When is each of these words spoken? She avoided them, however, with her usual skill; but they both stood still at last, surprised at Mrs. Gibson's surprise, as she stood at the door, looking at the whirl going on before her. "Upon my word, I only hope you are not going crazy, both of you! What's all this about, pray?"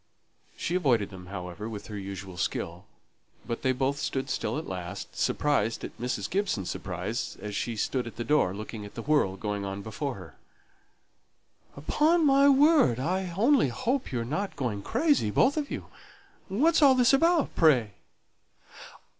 She 0.57 0.73
avoided 0.73 1.11
them, 1.11 1.27
however, 1.27 1.69
with 1.69 1.85
her 1.85 1.95
usual 1.95 2.35
skill; 2.35 2.85
but 3.45 3.61
they 3.61 3.71
both 3.71 3.99
stood 3.99 4.31
still 4.31 4.57
at 4.57 4.65
last, 4.65 5.15
surprised 5.15 5.83
at 5.83 5.95
Mrs. 5.99 6.27
Gibson's 6.27 6.71
surprise, 6.71 7.37
as 7.39 7.55
she 7.55 7.75
stood 7.75 8.07
at 8.07 8.15
the 8.15 8.23
door, 8.23 8.51
looking 8.55 8.83
at 8.83 8.95
the 8.95 9.03
whirl 9.03 9.37
going 9.37 9.63
on 9.63 9.83
before 9.83 10.15
her. 10.15 10.33
"Upon 11.77 12.25
my 12.25 12.49
word, 12.49 12.99
I 12.99 13.31
only 13.37 13.67
hope 13.67 14.11
you 14.11 14.19
are 14.21 14.25
not 14.25 14.55
going 14.55 14.81
crazy, 14.81 15.29
both 15.29 15.55
of 15.55 15.69
you! 15.69 15.85
What's 16.49 16.81
all 16.81 16.95
this 16.95 17.13
about, 17.13 17.55
pray?" 17.55 17.91